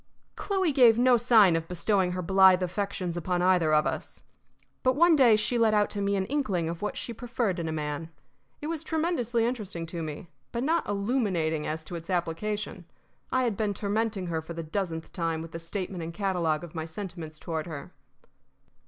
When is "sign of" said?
1.15-1.67